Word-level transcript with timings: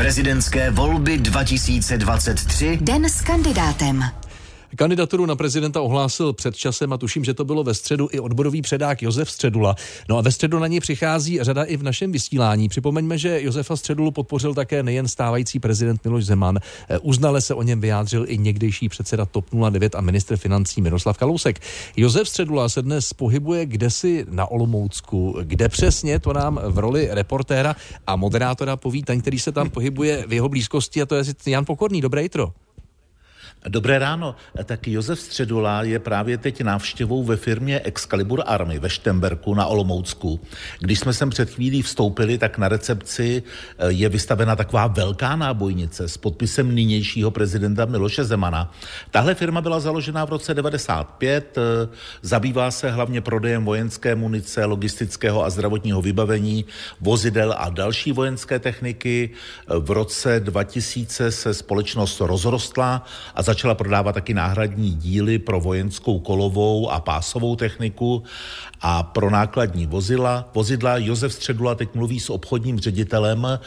Prezidentské 0.00 0.70
volby 0.70 1.18
2023. 1.18 2.78
Den 2.80 3.04
s 3.04 3.20
kandidátem. 3.20 4.04
Kandidaturu 4.76 5.26
na 5.26 5.36
prezidenta 5.36 5.80
ohlásil 5.80 6.32
před 6.32 6.56
časem 6.56 6.92
a 6.92 6.98
tuším, 6.98 7.24
že 7.24 7.34
to 7.34 7.44
bylo 7.44 7.64
ve 7.64 7.74
středu 7.74 8.08
i 8.12 8.20
odborový 8.20 8.62
předák 8.62 9.02
Josef 9.02 9.30
Středula. 9.30 9.74
No 10.08 10.18
a 10.18 10.20
ve 10.20 10.32
středu 10.32 10.58
na 10.58 10.66
něj 10.66 10.80
přichází 10.80 11.38
řada 11.42 11.62
i 11.62 11.76
v 11.76 11.82
našem 11.82 12.12
vysílání. 12.12 12.68
Připomeňme, 12.68 13.18
že 13.18 13.42
Josefa 13.42 13.76
Středulu 13.76 14.10
podpořil 14.10 14.54
také 14.54 14.82
nejen 14.82 15.08
stávající 15.08 15.60
prezident 15.60 16.04
Miloš 16.04 16.24
Zeman. 16.24 16.58
Eh, 16.88 16.98
uznale 16.98 17.40
se 17.40 17.54
o 17.54 17.62
něm 17.62 17.80
vyjádřil 17.80 18.24
i 18.28 18.38
někdejší 18.38 18.88
předseda 18.88 19.26
TOP 19.26 19.44
09 19.70 19.94
a 19.94 20.00
ministr 20.00 20.36
financí 20.36 20.82
Miroslav 20.82 21.18
Kalousek. 21.18 21.60
Josef 21.96 22.28
Středula 22.28 22.68
se 22.68 22.82
dnes 22.82 23.12
pohybuje 23.12 23.66
kdesi 23.66 24.26
na 24.30 24.46
Olomoucku. 24.46 25.36
Kde 25.42 25.68
přesně, 25.68 26.18
to 26.18 26.32
nám 26.32 26.60
v 26.64 26.78
roli 26.78 27.08
reportéra 27.10 27.76
a 28.06 28.16
moderátora 28.16 28.76
poví 28.76 29.02
ten, 29.02 29.20
který 29.20 29.38
se 29.38 29.52
tam 29.52 29.70
pohybuje 29.70 30.24
v 30.26 30.32
jeho 30.32 30.48
blízkosti 30.48 31.02
a 31.02 31.06
to 31.06 31.14
je 31.14 31.24
Jan 31.46 31.64
Pokorný. 31.64 32.00
Dobré 32.00 32.22
jitro. 32.22 32.52
Dobré 33.68 33.98
ráno. 33.98 34.34
Tak 34.64 34.88
Josef 34.88 35.20
Středula 35.20 35.82
je 35.82 35.98
právě 35.98 36.38
teď 36.38 36.60
návštěvou 36.60 37.24
ve 37.24 37.36
firmě 37.36 37.80
Excalibur 37.80 38.42
Army 38.46 38.78
ve 38.78 38.90
Štemberku 38.90 39.54
na 39.54 39.66
Olomoucku. 39.66 40.40
Když 40.80 40.98
jsme 40.98 41.12
sem 41.12 41.30
před 41.30 41.50
chvílí 41.50 41.82
vstoupili, 41.82 42.38
tak 42.38 42.58
na 42.58 42.68
recepci 42.68 43.42
eh, 43.78 43.92
je 43.92 44.08
vystavena 44.08 44.56
taková 44.56 44.86
velká 44.86 45.36
nábojnice 45.36 46.08
s 46.08 46.16
podpisem 46.16 46.74
nynějšího 46.74 47.30
prezidenta 47.30 47.84
Miloše 47.84 48.24
Zemana. 48.24 48.72
Tahle 49.10 49.34
firma 49.34 49.60
byla 49.60 49.80
založena 49.80 50.24
v 50.24 50.30
roce 50.30 50.54
95, 50.54 51.58
eh, 51.58 51.88
zabývá 52.22 52.70
se 52.70 52.90
hlavně 52.90 53.20
prodejem 53.20 53.64
vojenské 53.64 54.14
munice, 54.14 54.64
logistického 54.64 55.44
a 55.44 55.50
zdravotního 55.50 56.02
vybavení, 56.02 56.64
vozidel 57.00 57.54
a 57.58 57.70
další 57.70 58.12
vojenské 58.12 58.58
techniky. 58.58 59.30
Eh, 59.30 59.78
v 59.78 59.90
roce 59.90 60.40
2000 60.40 61.30
se 61.30 61.54
společnost 61.54 62.20
rozrostla 62.20 63.04
a 63.34 63.49
začala 63.50 63.74
prodávat 63.74 64.12
taky 64.12 64.34
náhradní 64.34 64.94
díly 64.94 65.38
pro 65.38 65.60
vojenskou 65.60 66.18
kolovou 66.18 66.90
a 66.90 67.00
pásovou 67.00 67.56
techniku 67.56 68.22
a 68.80 69.02
pro 69.02 69.30
nákladní 69.30 69.86
vozidla. 69.86 70.50
Vozidla 70.54 70.96
Josef 70.96 71.32
Středula 71.32 71.74
teď 71.74 71.94
mluví 71.94 72.20
s 72.20 72.30
obchodním 72.30 72.78
ředitelem 72.78 73.46
e, 73.46 73.58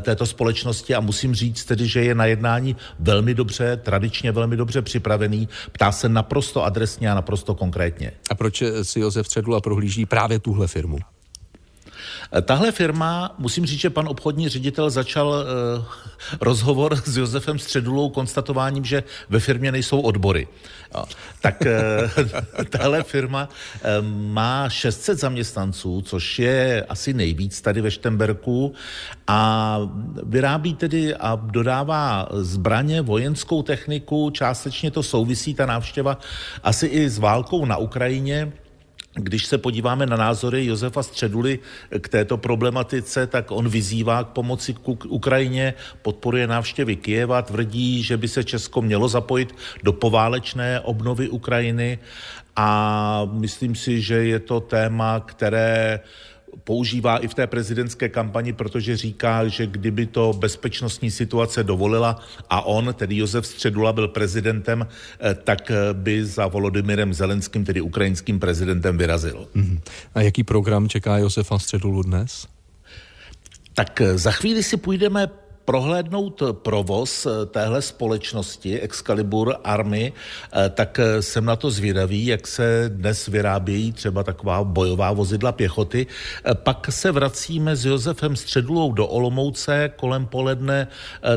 této 0.00 0.26
společnosti 0.26 0.94
a 0.94 1.00
musím 1.00 1.34
říct 1.34 1.64
tedy, 1.64 1.88
že 1.88 2.04
je 2.04 2.14
na 2.14 2.26
jednání 2.26 2.76
velmi 2.98 3.34
dobře, 3.34 3.76
tradičně 3.76 4.32
velmi 4.32 4.56
dobře 4.56 4.82
připravený. 4.82 5.48
Ptá 5.72 5.92
se 5.92 6.08
naprosto 6.08 6.64
adresně 6.64 7.10
a 7.10 7.14
naprosto 7.14 7.54
konkrétně. 7.54 8.12
A 8.30 8.34
proč 8.34 8.62
si 8.82 9.00
Josef 9.00 9.26
Středula 9.26 9.60
prohlíží 9.60 10.06
právě 10.06 10.38
tuhle 10.38 10.66
firmu? 10.66 10.98
Tahle 12.42 12.72
firma, 12.72 13.34
musím 13.38 13.66
říct, 13.66 13.80
že 13.80 13.90
pan 13.90 14.08
obchodní 14.08 14.48
ředitel 14.48 14.90
začal 14.90 15.28
uh, 15.28 15.84
rozhovor 16.40 16.96
s 17.04 17.16
Josefem 17.16 17.58
Středulou 17.58 18.10
konstatováním, 18.10 18.84
že 18.84 19.02
ve 19.28 19.40
firmě 19.40 19.72
nejsou 19.72 20.00
odbory. 20.00 20.48
Tak 21.40 21.62
uh, 21.62 22.64
tahle 22.70 23.02
firma 23.02 23.48
uh, 23.48 24.06
má 24.32 24.68
600 24.68 25.18
zaměstnanců, 25.18 26.02
což 26.02 26.38
je 26.38 26.86
asi 26.88 27.14
nejvíc 27.14 27.60
tady 27.60 27.80
ve 27.80 27.90
Štemberku 27.90 28.74
a 29.26 29.78
vyrábí 30.22 30.74
tedy 30.74 31.14
a 31.14 31.40
dodává 31.42 32.28
zbraně, 32.32 33.02
vojenskou 33.02 33.62
techniku, 33.62 34.30
částečně 34.30 34.90
to 34.90 35.02
souvisí 35.02 35.54
ta 35.54 35.66
návštěva 35.66 36.18
asi 36.62 36.86
i 36.86 37.08
s 37.08 37.18
válkou 37.18 37.64
na 37.64 37.76
Ukrajině, 37.76 38.52
když 39.20 39.46
se 39.46 39.58
podíváme 39.58 40.06
na 40.06 40.16
názory 40.16 40.66
Josefa 40.66 41.02
Středuly 41.02 41.58
k 42.00 42.08
této 42.08 42.36
problematice, 42.36 43.26
tak 43.26 43.50
on 43.50 43.68
vyzývá 43.68 44.24
k 44.24 44.28
pomoci 44.28 44.74
k 44.74 45.04
Ukrajině, 45.08 45.74
podporuje 46.02 46.46
návštěvy 46.46 46.96
Kijeva, 46.96 47.42
tvrdí, 47.42 48.02
že 48.02 48.16
by 48.16 48.28
se 48.28 48.44
Česko 48.44 48.82
mělo 48.82 49.08
zapojit 49.08 49.54
do 49.82 49.92
poválečné 49.92 50.80
obnovy 50.80 51.28
Ukrajiny. 51.28 51.98
A 52.56 53.28
myslím 53.32 53.74
si, 53.74 54.00
že 54.00 54.14
je 54.14 54.38
to 54.38 54.60
téma, 54.60 55.20
které 55.20 56.00
používá 56.64 57.18
i 57.18 57.28
v 57.28 57.34
té 57.34 57.46
prezidentské 57.46 58.08
kampani, 58.08 58.52
protože 58.52 58.96
říká, 58.96 59.48
že 59.48 59.66
kdyby 59.66 60.06
to 60.06 60.32
bezpečnostní 60.32 61.10
situace 61.10 61.64
dovolila 61.64 62.20
a 62.50 62.62
on, 62.62 62.94
tedy 62.94 63.16
Josef 63.16 63.46
Středula, 63.46 63.92
byl 63.92 64.08
prezidentem, 64.08 64.86
eh, 65.20 65.34
tak 65.34 65.70
eh, 65.70 65.74
by 65.92 66.26
za 66.26 66.46
Volodymyrem 66.46 67.14
Zelenským, 67.14 67.64
tedy 67.64 67.80
ukrajinským 67.80 68.40
prezidentem, 68.40 68.98
vyrazil. 68.98 69.48
Mm-hmm. 69.56 69.80
A 70.14 70.20
jaký 70.20 70.44
program 70.44 70.88
čeká 70.88 71.18
Josefa 71.18 71.58
Středulu 71.58 72.02
dnes? 72.02 72.46
Tak 73.74 74.00
eh, 74.00 74.18
za 74.18 74.30
chvíli 74.30 74.62
si 74.62 74.76
půjdeme 74.76 75.28
prohlédnout 75.70 76.42
provoz 76.52 77.26
eh, 77.26 77.46
téhle 77.46 77.82
společnosti 77.82 78.80
Excalibur 78.80 79.54
Army, 79.64 80.12
eh, 80.12 80.70
tak 80.70 80.98
eh, 80.98 81.22
jsem 81.22 81.44
na 81.44 81.56
to 81.56 81.70
zvědavý, 81.70 82.26
jak 82.26 82.46
se 82.46 82.84
dnes 82.88 83.26
vyrábějí 83.26 83.92
třeba 83.92 84.22
taková 84.22 84.64
bojová 84.64 85.12
vozidla 85.12 85.52
pěchoty. 85.52 86.06
Pak 86.54 86.86
se 86.90 87.12
vracíme 87.12 87.76
s 87.76 87.84
Josefem 87.84 88.36
Středulou 88.36 88.92
do 88.92 89.06
Olomouce 89.06 89.90
kolem 89.96 90.26
poledne. 90.26 90.88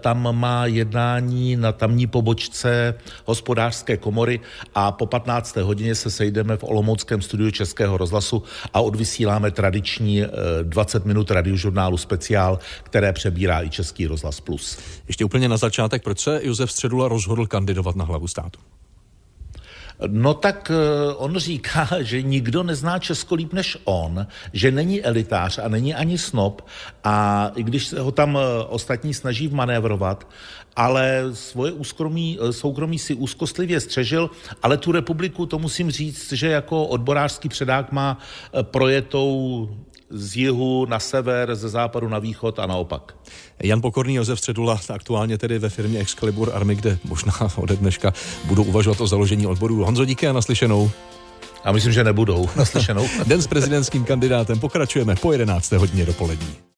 Tam 0.00 0.36
má 0.36 0.66
jednání 0.66 1.56
na 1.56 1.72
tamní 1.72 2.06
pobočce 2.06 2.94
hospodářské 3.24 3.96
komory 3.96 4.40
a 4.74 4.92
po 4.92 5.06
15. 5.06 5.56
hodině 5.56 5.94
se 5.94 6.10
sejdeme 6.10 6.56
v 6.56 6.64
Olomouckém 6.64 7.22
studiu 7.22 7.50
Českého 7.50 7.96
rozhlasu 7.96 8.42
a 8.74 8.80
odvysíláme 8.80 9.50
tradiční 9.50 10.24
20 10.62 11.04
minut 11.04 11.30
radiožurnálu 11.30 11.96
speciál, 11.96 12.58
které 12.82 13.12
přebírá 13.12 13.62
i 13.62 13.70
Český 13.70 14.06
rozhlas 14.06 14.15
rozhlas 14.16 14.40
plus. 14.40 14.78
Ještě 15.08 15.24
úplně 15.24 15.48
na 15.48 15.56
začátek, 15.56 16.02
proč 16.02 16.20
se 16.20 16.40
Josef 16.42 16.72
Středula 16.72 17.08
rozhodl 17.08 17.46
kandidovat 17.46 17.96
na 17.96 18.04
hlavu 18.04 18.28
státu? 18.28 18.60
No 20.06 20.34
tak 20.34 20.70
eh, 20.70 21.14
on 21.14 21.36
říká, 21.36 21.88
že 22.00 22.22
nikdo 22.22 22.62
nezná 22.62 22.98
Česko 22.98 23.34
líp 23.34 23.52
než 23.52 23.78
on, 23.84 24.26
že 24.52 24.70
není 24.70 25.02
elitář 25.02 25.58
a 25.58 25.68
není 25.68 25.94
ani 25.94 26.18
snob 26.18 26.66
a 27.04 27.50
i 27.56 27.62
když 27.62 27.86
se 27.86 28.00
ho 28.00 28.12
tam 28.12 28.36
eh, 28.36 28.64
ostatní 28.68 29.14
snaží 29.14 29.48
vmanévrovat, 29.48 30.28
ale 30.76 31.24
svoje 31.32 31.72
úskromí, 31.72 32.38
eh, 32.40 32.52
soukromí 32.52 32.98
si 32.98 33.14
úzkostlivě 33.14 33.80
střežil, 33.80 34.30
ale 34.62 34.76
tu 34.76 34.92
republiku, 34.92 35.46
to 35.46 35.58
musím 35.58 35.90
říct, 35.90 36.32
že 36.32 36.48
jako 36.48 36.86
odborářský 36.86 37.48
předák 37.48 37.92
má 37.92 38.18
projetou 38.62 39.68
z 40.10 40.36
jihu 40.36 40.86
na 40.86 40.98
sever, 40.98 41.54
ze 41.54 41.68
západu 41.68 42.08
na 42.08 42.18
východ 42.18 42.58
a 42.58 42.66
naopak. 42.66 43.14
Jan 43.62 43.80
Pokorný, 43.80 44.14
Josef 44.14 44.38
Středula, 44.38 44.80
aktuálně 44.94 45.38
tedy 45.38 45.58
ve 45.58 45.68
firmě 45.68 45.98
Excalibur 45.98 46.50
Army, 46.54 46.74
kde 46.74 46.98
možná 47.04 47.32
ode 47.56 47.76
dneška 47.76 48.12
budou 48.44 48.64
uvažovat 48.64 49.00
o 49.00 49.06
založení 49.06 49.46
odboru. 49.46 49.84
Honzo, 49.84 50.04
díky 50.04 50.28
a 50.28 50.32
naslyšenou. 50.32 50.90
A 51.64 51.72
myslím, 51.72 51.92
že 51.92 52.04
nebudou. 52.04 52.48
Naslyšenou. 52.56 53.06
Den 53.26 53.42
s 53.42 53.46
prezidentským 53.46 54.04
kandidátem 54.04 54.60
pokračujeme 54.60 55.16
po 55.16 55.32
11. 55.32 55.72
hodině 55.72 56.06
dopolední. 56.06 56.66